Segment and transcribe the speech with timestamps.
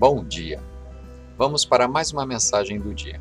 [0.00, 0.58] Bom dia!
[1.36, 3.20] Vamos para mais uma mensagem do dia.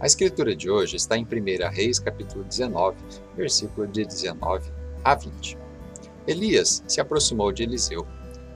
[0.00, 2.96] A escritura de hoje está em 1 Reis, capítulo 19,
[3.36, 4.72] versículo de 19
[5.04, 5.58] a 20.
[6.26, 8.06] Elias se aproximou de Eliseu,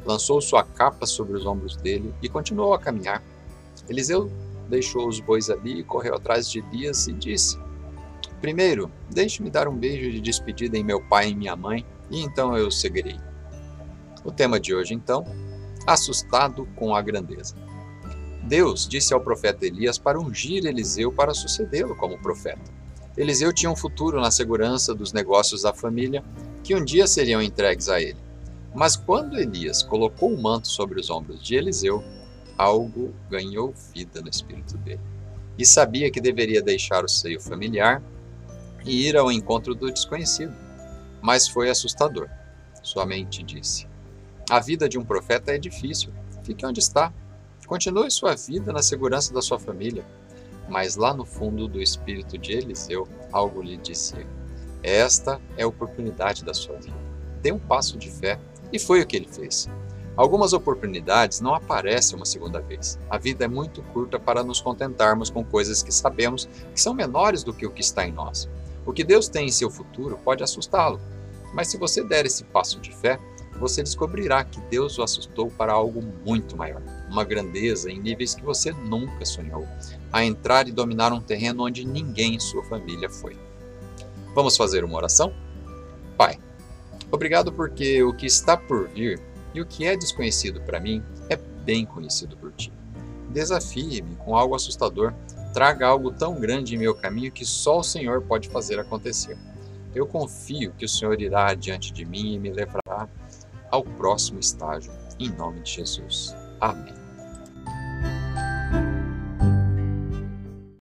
[0.06, 3.22] lançou sua capa sobre os ombros dele e continuou a caminhar.
[3.86, 4.32] Eliseu
[4.70, 7.58] deixou os bois ali e correu atrás de Elias e disse:
[8.40, 12.56] Primeiro, deixe-me dar um beijo de despedida em meu pai e minha mãe, e então
[12.56, 13.20] eu seguirei.
[14.24, 15.26] O tema de hoje, então,
[15.86, 17.54] assustado com a grandeza.
[18.42, 22.70] Deus disse ao profeta Elias para ungir Eliseu para sucedê-lo como profeta.
[23.16, 26.24] Eliseu tinha um futuro na segurança dos negócios da família,
[26.64, 28.18] que um dia seriam entregues a ele.
[28.74, 32.02] Mas quando Elias colocou o manto sobre os ombros de Eliseu,
[32.56, 35.00] algo ganhou vida no espírito dele.
[35.58, 38.02] E sabia que deveria deixar o seio familiar
[38.84, 40.54] e ir ao encontro do desconhecido.
[41.20, 42.28] Mas foi assustador.
[42.82, 43.86] Sua mente disse:
[44.52, 46.12] a vida de um profeta é difícil.
[46.44, 47.10] Fique onde está.
[47.66, 50.04] Continue sua vida na segurança da sua família.
[50.68, 54.26] Mas lá no fundo do espírito de Eliseu, algo lhe dizia:
[54.82, 56.98] Esta é a oportunidade da sua vida.
[57.40, 58.38] Dê um passo de fé.
[58.70, 59.70] E foi o que ele fez.
[60.14, 62.98] Algumas oportunidades não aparecem uma segunda vez.
[63.08, 67.42] A vida é muito curta para nos contentarmos com coisas que sabemos que são menores
[67.42, 68.46] do que o que está em nós.
[68.84, 71.00] O que Deus tem em seu futuro pode assustá-lo,
[71.54, 73.18] mas se você der esse passo de fé,
[73.62, 78.42] você descobrirá que Deus o assustou para algo muito maior, uma grandeza em níveis que
[78.42, 79.68] você nunca sonhou,
[80.12, 83.38] a entrar e dominar um terreno onde ninguém em sua família foi.
[84.34, 85.32] Vamos fazer uma oração?
[86.18, 86.40] Pai,
[87.10, 89.22] obrigado porque o que está por vir
[89.54, 92.72] e o que é desconhecido para mim é bem conhecido por ti.
[93.30, 95.14] Desafie-me com algo assustador,
[95.54, 99.38] traga algo tão grande em meu caminho que só o Senhor pode fazer acontecer.
[99.94, 103.08] Eu confio que o Senhor irá adiante de mim e me levará
[103.72, 106.36] ao próximo estágio, em nome de Jesus.
[106.60, 106.91] Amém.